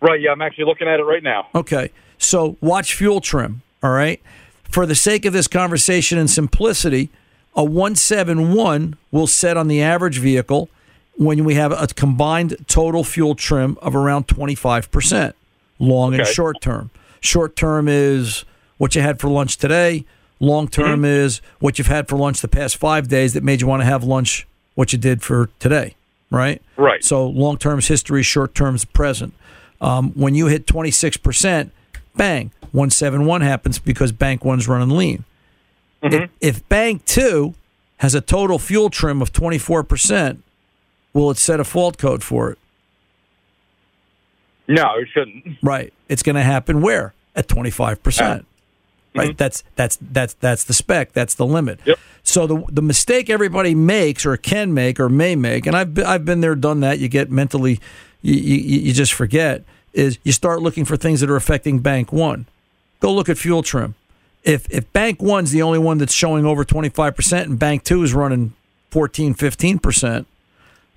[0.03, 0.21] Right.
[0.21, 1.49] Yeah, I'm actually looking at it right now.
[1.55, 1.91] Okay.
[2.19, 3.63] So watch fuel trim.
[3.83, 4.21] All right.
[4.65, 7.09] For the sake of this conversation and simplicity,
[7.57, 10.69] a 171 will set on the average vehicle
[11.17, 15.33] when we have a combined total fuel trim of around 25%,
[15.79, 16.91] long and short term.
[17.21, 18.45] Short term is
[18.79, 20.05] what you had for lunch today.
[20.41, 21.05] Long term mm-hmm.
[21.05, 23.87] is what you've had for lunch the past five days that made you want to
[23.87, 25.95] have lunch what you did for today,
[26.31, 26.63] right?
[26.77, 27.05] Right.
[27.05, 29.35] So long term's history, short term's present.
[29.83, 31.71] Um, when you hit 26%,
[32.17, 35.25] bang, 171 happens because bank one's running lean.
[36.03, 36.25] Mm-hmm.
[36.25, 37.55] If, if bank two
[37.99, 40.39] has a total fuel trim of 24%,
[41.13, 42.59] will it set a fault code for it?
[44.69, 45.59] No, it shouldn't.
[45.63, 45.93] Right.
[46.09, 47.13] It's going to happen where?
[47.35, 48.45] At 25%.
[49.15, 49.31] Right.
[49.31, 49.37] Mm-hmm.
[49.37, 51.13] That's that's that's that's the spec.
[51.13, 51.81] That's the limit.
[52.23, 56.07] So the the mistake everybody makes or can make or may make, and I've been,
[56.07, 57.01] I've been there, done that.
[57.01, 57.81] You get mentally,
[58.23, 59.65] you, you you just forget.
[59.93, 62.47] Is you start looking for things that are affecting bank one.
[63.01, 63.97] Go look at fuel trim.
[64.45, 68.05] If if bank one's the only one that's showing over 25 percent and bank two
[68.05, 68.55] is running
[68.91, 70.29] 14, 15 percent,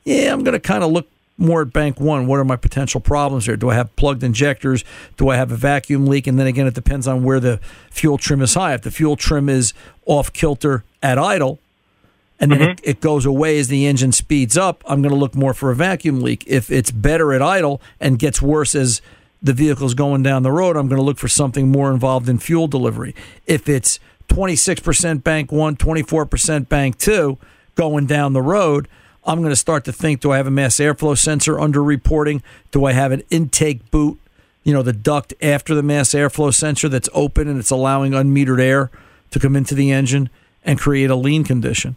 [0.05, 2.27] yeah, I'm going to kind of look more at bank one.
[2.27, 3.57] What are my potential problems here?
[3.57, 4.83] Do I have plugged injectors?
[5.17, 6.27] Do I have a vacuum leak?
[6.27, 8.73] And then again, it depends on where the fuel trim is high.
[8.73, 9.73] If the fuel trim is
[10.05, 11.59] off kilter at idle,
[12.39, 12.89] and then it, mm-hmm.
[12.89, 15.75] it goes away as the engine speeds up, I'm going to look more for a
[15.75, 16.43] vacuum leak.
[16.45, 19.01] If it's better at idle and gets worse as
[19.41, 22.39] the vehicle's going down the road, I'm going to look for something more involved in
[22.39, 23.15] fuel delivery.
[23.45, 27.37] If it's 26% bank one, 24% bank two
[27.75, 28.87] going down the road,
[29.25, 32.43] I'm going to start to think do I have a mass airflow sensor under reporting?
[32.71, 34.19] Do I have an intake boot,
[34.63, 38.61] you know, the duct after the mass airflow sensor that's open and it's allowing unmetered
[38.61, 38.91] air
[39.31, 40.29] to come into the engine
[40.63, 41.95] and create a lean condition?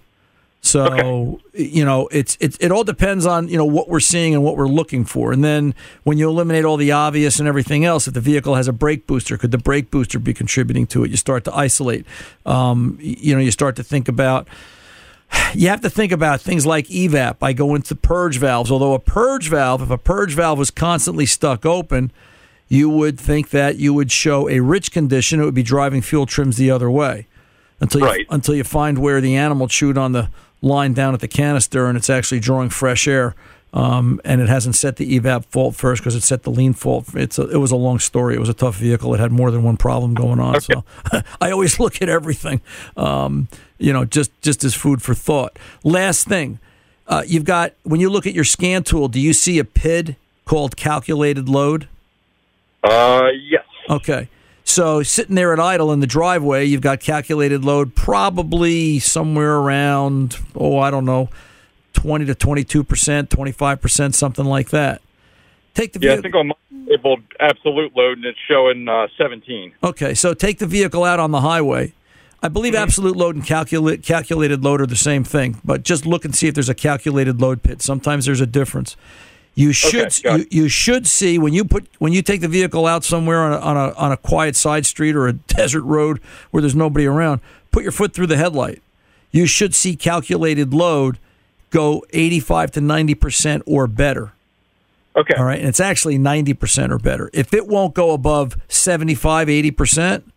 [0.67, 4.43] So you know, it's it, it all depends on you know what we're seeing and
[4.43, 8.09] what we're looking for, and then when you eliminate all the obvious and everything else,
[8.09, 11.11] if the vehicle has a brake booster, could the brake booster be contributing to it?
[11.11, 12.05] You start to isolate.
[12.45, 14.49] Um, you know, you start to think about.
[15.55, 17.37] You have to think about things like evap.
[17.43, 18.71] I go into purge valves.
[18.71, 22.13] Although a purge valve, if a purge valve was constantly stuck open,
[22.69, 25.41] you would think that you would show a rich condition.
[25.41, 27.27] It would be driving fuel trims the other way
[27.81, 28.27] until you, Right.
[28.31, 30.31] until you find where the animal chewed on the
[30.63, 33.35] line down at the canister and it's actually drawing fresh air.
[33.73, 37.15] Um, and it hasn't set the evap fault first because it set the lean fault.
[37.15, 38.35] It's a, it was a long story.
[38.35, 39.13] It was a tough vehicle.
[39.15, 40.61] It had more than one problem going on.
[40.63, 40.83] So
[41.43, 42.63] I always look at everything,
[42.97, 45.59] um, you know, just just as food for thought.
[45.85, 46.59] Last thing,
[47.07, 50.17] uh, you've got when you look at your scan tool, do you see a PID
[50.45, 51.89] called calculated load?
[52.83, 53.65] Uh, yes.
[53.89, 54.29] Okay.
[54.65, 60.39] So sitting there at idle in the driveway, you've got calculated load probably somewhere around,
[60.57, 61.29] oh, I don't know,
[61.93, 65.01] 20 to 22%, 25%, something like that.
[65.75, 66.55] Take the Yeah, I think on my
[66.87, 69.73] labeled absolute load, and it's showing uh, 17.
[69.83, 71.93] Okay, so take the vehicle out on the highway.
[72.43, 76.25] I believe absolute load and calculate, calculated load are the same thing, but just look
[76.25, 77.83] and see if there's a calculated load PID.
[77.83, 78.97] Sometimes there's a difference.
[79.55, 83.05] You should you, you should see when you put when you take the vehicle out
[83.05, 86.19] somewhere on a, on a on a quiet side street or a desert road
[86.51, 87.41] where there's nobody around.
[87.73, 88.83] Put your foot through the headlight.
[89.31, 91.19] You should see calculated load
[91.71, 94.33] go 85 to 90 percent or better.
[95.17, 95.35] Okay.
[95.35, 97.31] All right, and it's actually 90 percent or better.
[97.33, 100.33] If it won't go above 75, 80 percent,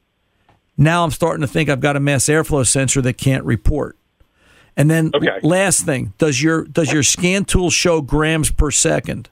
[0.80, 3.96] now I'm starting to think I've got a mass airflow sensor that can't report.
[4.78, 5.28] And then Okay.
[5.44, 9.30] last thing, does your does your scan tool show grams per second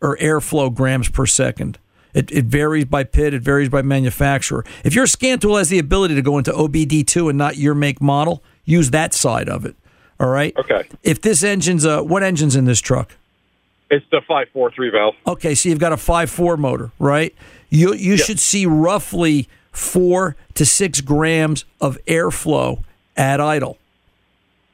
[0.00, 1.78] or airflow grams per second?
[2.14, 4.64] It, it varies by PID, it varies by manufacturer.
[4.84, 8.00] If your scan tool has the ability to go into OBD2 and not your make
[8.00, 9.76] model, use that side of it.
[10.18, 10.56] All right?
[10.56, 10.88] Okay.
[11.02, 13.16] If this engine's uh what engine's in this truck?
[13.90, 15.14] It's the five four three valve.
[15.26, 17.34] Okay, so you've got a five four motor, right?
[17.68, 19.48] You you should see roughly
[19.78, 22.82] four to six grams of airflow
[23.16, 23.78] at idle.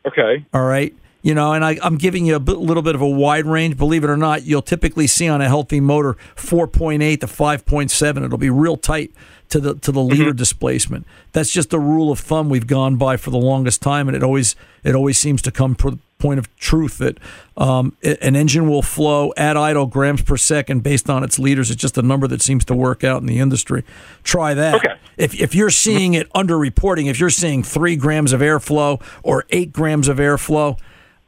[0.07, 0.44] Okay.
[0.52, 0.94] All right.
[1.22, 3.78] You know, and I, I'm giving you a bit, little bit of a wide range.
[3.78, 8.24] Believe it or not, you'll typically see on a healthy motor 4.8 to 5.7.
[8.24, 9.11] It'll be real tight
[9.48, 10.18] to the to the mm-hmm.
[10.18, 11.07] liter displacement.
[11.32, 14.22] That's just a rule of thumb we've gone by for the longest time, and it
[14.22, 17.19] always it always seems to come the point of truth that
[17.57, 21.71] um, an engine will flow at idle grams per second based on its liters.
[21.71, 23.85] It's just a number that seems to work out in the industry.
[24.23, 24.77] Try that.
[24.77, 24.95] Okay.
[25.17, 29.73] If if you're seeing it underreporting, if you're seeing three grams of airflow or eight
[29.73, 30.79] grams of airflow.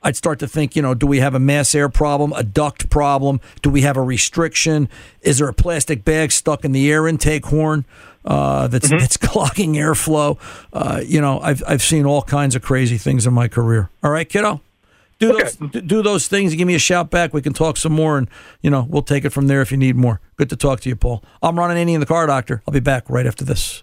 [0.02, 2.88] I'd start to think, you know, do we have a mass air problem, a duct
[2.90, 3.40] problem?
[3.62, 4.88] Do we have a restriction?
[5.22, 7.84] Is there a plastic bag stuck in the air intake horn
[8.24, 10.38] uh, that's that's clogging airflow?
[10.72, 13.90] Uh, you know, I've I've seen all kinds of crazy things in my career.
[14.04, 14.60] All right, kiddo,
[15.18, 16.52] do those do- those things.
[16.52, 17.32] And give me a shout back.
[17.32, 18.28] We can talk some more, and
[18.60, 20.20] you know, we'll take it from there if you need more.
[20.36, 21.24] Good to talk to you, Paul.
[21.42, 22.62] I'm running Ron Ananian, the car doctor.
[22.66, 23.82] I'll be back right after this.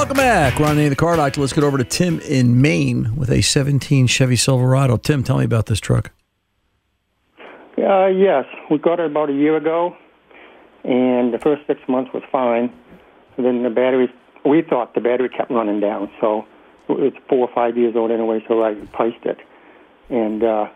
[0.00, 0.58] Welcome back.
[0.58, 1.42] Ron Ananian, the car doctor.
[1.42, 4.96] Let's get over to Tim in Maine with a 17 Chevy Silverado.
[4.96, 6.10] Tim, tell me about this truck.
[7.76, 9.94] Uh, yes, we got it about a year ago,
[10.84, 12.72] and the first six months was fine.
[13.36, 14.10] And then the battery,
[14.42, 16.46] we thought the battery kept running down, so
[16.88, 19.36] it's four or five years old anyway, so I replaced it.
[20.08, 20.68] And uh,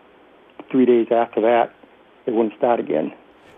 [0.69, 1.73] three days after that,
[2.27, 3.11] it wouldn't start again.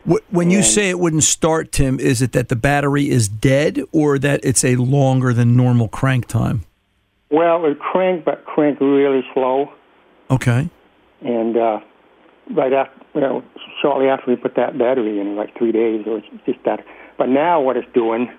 [0.09, 3.81] Wh- When you say it wouldn't start, Tim, is it that the battery is dead
[3.91, 6.63] or that it's a longer than normal crank time?
[7.29, 9.71] Well, it cranked, but cranked really slow.
[10.31, 10.69] Okay.
[11.21, 11.79] And uh,
[12.51, 13.43] right after, you know,
[13.81, 16.85] shortly after we put that battery in, like three days, it was just that.
[17.17, 18.29] But now what it's doing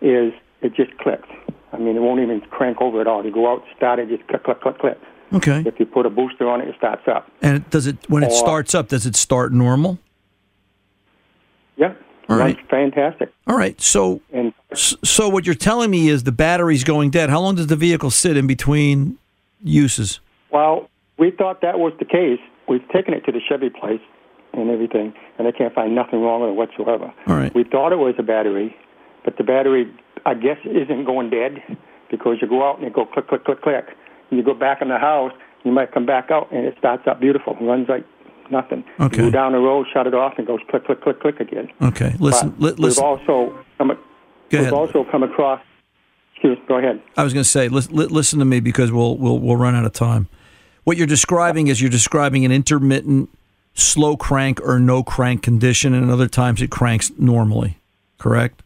[0.00, 1.28] is it just clicks.
[1.72, 3.24] I mean, it won't even crank over at all.
[3.24, 4.98] You go out, start it, just click, click, click, click.
[5.32, 5.62] Okay.
[5.66, 7.30] If you put a booster on it, it starts up.
[7.40, 8.88] And does it when it starts up?
[8.88, 9.98] Does it start normal?
[11.82, 11.94] Yeah.
[12.28, 12.56] All right.
[12.70, 13.32] Fantastic.
[13.46, 13.78] All right.
[13.80, 17.28] So, and, so what you're telling me is the battery's going dead.
[17.28, 19.18] How long does the vehicle sit in between
[19.62, 20.20] uses?
[20.50, 22.38] Well, we thought that was the case.
[22.68, 24.00] We've taken it to the Chevy place
[24.52, 27.12] and everything, and they can't find nothing wrong with it whatsoever.
[27.26, 27.54] All right.
[27.54, 28.76] We thought it was a battery,
[29.24, 29.92] but the battery,
[30.24, 31.58] I guess, isn't going dead
[32.10, 33.86] because you go out and you go click, click, click, click.
[34.30, 35.32] And you go back in the house,
[35.64, 37.56] you might come back out and it starts up beautiful.
[37.60, 38.04] It runs like
[38.50, 38.84] nothing.
[39.00, 39.16] Okay.
[39.18, 41.40] You go down the road, shut it off, and it goes click, click, click, click
[41.40, 41.68] again.
[41.80, 42.14] Okay.
[42.18, 42.54] Listen.
[42.58, 43.96] Li- we've also come, Go
[44.50, 44.72] we've ahead.
[44.72, 45.60] also come across.
[46.34, 46.58] Excuse.
[46.66, 47.00] Go ahead.
[47.16, 49.84] I was going to say, listen, listen to me because we'll we'll we'll run out
[49.84, 50.28] of time.
[50.84, 53.28] What you're describing is you're describing an intermittent
[53.74, 57.78] slow crank or no crank condition, and other times it cranks normally.
[58.18, 58.62] Correct.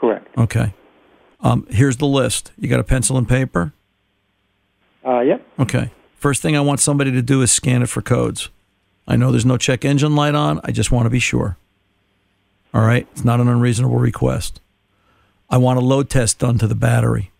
[0.00, 0.26] Correct.
[0.38, 0.72] Okay.
[1.40, 2.52] Um, here's the list.
[2.58, 3.72] You got a pencil and paper?
[5.06, 5.46] Uh, yep.
[5.58, 5.90] Okay.
[6.16, 8.48] First thing I want somebody to do is scan it for codes.
[9.06, 10.60] I know there's no check engine light on.
[10.64, 11.56] I just want to be sure.
[12.72, 13.06] All right.
[13.12, 14.60] It's not an unreasonable request.
[15.50, 17.30] I want a load test done to the battery.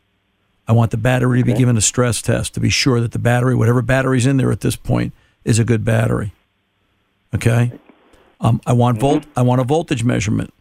[0.68, 3.18] I want the battery to be given a stress test to be sure that the
[3.18, 5.12] battery, whatever battery's in there at this point,
[5.44, 6.32] is a good battery.
[7.34, 7.72] Okay.
[8.40, 9.24] Um, I want volt.
[9.36, 10.54] I want a voltage measurement.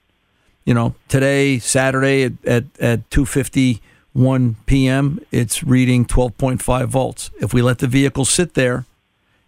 [0.66, 3.82] You know, today, Saturday at at, at two fifty
[4.14, 7.30] one p.m., it's reading twelve point five volts.
[7.40, 8.86] If we let the vehicle sit there,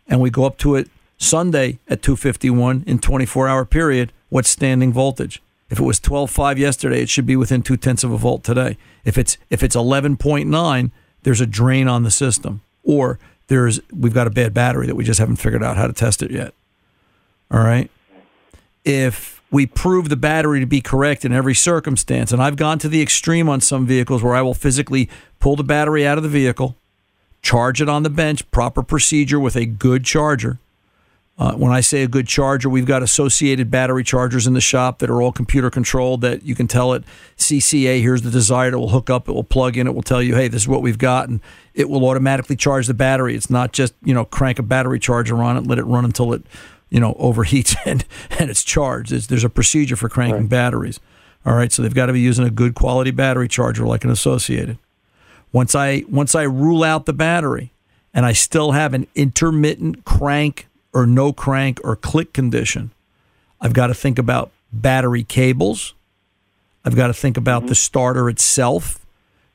[0.08, 3.66] and we go up to it Sunday at two fifty one in twenty four hour
[3.66, 5.42] period, what's standing voltage?
[5.70, 8.44] If it was twelve five yesterday, it should be within two tenths of a volt
[8.44, 8.78] today.
[9.04, 10.92] If it's if it's eleven point nine,
[11.24, 15.04] there's a drain on the system, or there's we've got a bad battery that we
[15.04, 16.54] just haven't figured out how to test it yet.
[17.50, 17.90] All right.
[18.84, 22.90] If we prove the battery to be correct in every circumstance, and I've gone to
[22.90, 25.10] the extreme on some vehicles where I will physically
[25.40, 26.76] pull the battery out of the vehicle,
[27.42, 30.60] charge it on the bench, proper procedure with a good charger.
[31.38, 35.00] Uh, when I say a good charger, we've got associated battery chargers in the shop
[35.00, 37.04] that are all computer controlled that you can tell it
[37.38, 40.22] CCA, here's the desired, it will hook up, it will plug in, it will tell
[40.22, 41.42] you, hey, this is what we've got, and
[41.74, 43.36] it will automatically charge the battery.
[43.36, 46.32] It's not just, you know, crank a battery charger on it, let it run until
[46.32, 46.44] it,
[46.90, 48.06] you know, overheats and,
[48.40, 49.12] and it's charged.
[49.12, 51.02] There's, there's a procedure for cranking batteries.
[51.46, 54.10] All right, so they've got to be using a good quality battery charger like an
[54.10, 54.78] associated.
[55.52, 57.72] Once I once I rule out the battery
[58.14, 62.92] and I still have an intermittent crank or no crank or click condition,
[63.62, 65.94] I've got to think about battery cables.
[66.84, 67.70] I've got to think about mm-hmm.
[67.70, 69.06] the starter itself.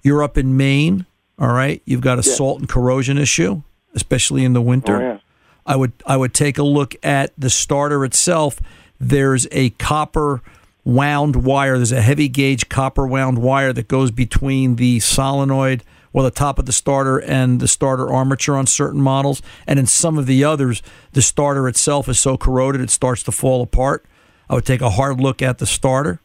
[0.02, 1.06] You're up in Maine,
[1.38, 1.82] all right?
[1.84, 2.34] You've got a Yeah.
[2.34, 3.62] salt and corrosion issue,
[3.94, 4.96] especially in the winter.
[4.96, 5.18] Oh, yeah.
[5.66, 8.60] I would I would take a look at the starter itself.
[8.98, 10.42] There's a copper
[10.84, 11.76] wound wire.
[11.76, 16.58] There's a heavy gauge copper wound wire that goes between the solenoid, well, the top
[16.58, 19.42] of the starter and the starter armature on certain models.
[19.66, 20.82] And in some of the others,
[21.12, 24.04] the starter itself is so corroded it starts to fall apart.
[24.48, 26.20] I would take a hard look at the starter.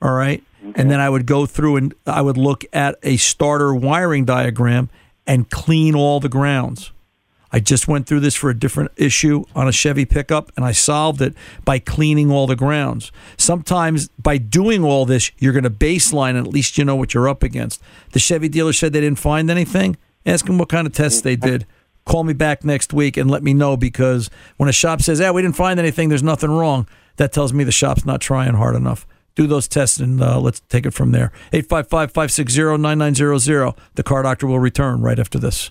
[0.00, 0.42] All right.
[0.76, 4.90] And then I would go through and I would look at a starter wiring diagram
[5.26, 6.92] and clean all the grounds.
[7.52, 10.72] I just went through this for a different issue on a Chevy pickup and I
[10.72, 11.34] solved it
[11.64, 13.12] by cleaning all the grounds.
[13.36, 17.12] Sometimes by doing all this, you're going to baseline and at least you know what
[17.12, 17.82] you're up against.
[18.12, 19.98] The Chevy dealer said they didn't find anything.
[20.24, 21.66] Ask them what kind of tests they did.
[22.06, 25.30] Call me back next week and let me know because when a shop says, yeah,
[25.30, 28.74] we didn't find anything, there's nothing wrong, that tells me the shop's not trying hard
[28.74, 29.06] enough.
[29.34, 31.32] Do those tests and uh, let's take it from there.
[31.52, 33.74] 855 560 9900.
[33.94, 35.70] The car doctor will return right after this.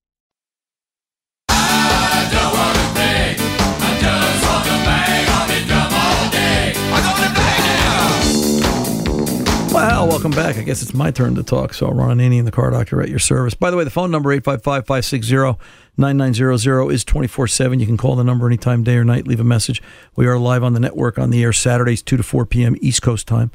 [9.71, 10.57] Well, welcome back.
[10.57, 11.73] I guess it's my turn to talk.
[11.73, 13.53] So, Ron Ananian, the car doctor at your service.
[13.53, 15.63] By the way, the phone number, 855 560
[15.95, 17.79] 9900, is 24 7.
[17.79, 19.81] You can call the number anytime, day or night, leave a message.
[20.17, 22.75] We are live on the network on the air Saturdays, 2 to 4 p.m.
[22.81, 23.49] East Coast time.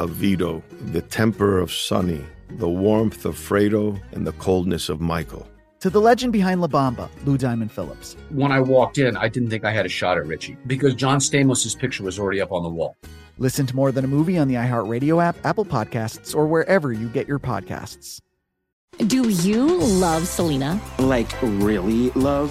[0.00, 5.46] of Vito, the temper of Sonny, the warmth of Fredo, and the coldness of Michael
[5.84, 8.16] to the legend behind La Bamba, Lou Diamond Phillips.
[8.30, 11.18] When I walked in, I didn't think I had a shot at Richie because John
[11.18, 12.96] Stamos' picture was already up on the wall.
[13.36, 17.10] Listen to More Than a Movie on the iHeartRadio app, Apple Podcasts, or wherever you
[17.10, 18.18] get your podcasts.
[18.96, 20.80] Do you love Selena?
[20.98, 22.50] Like, really love?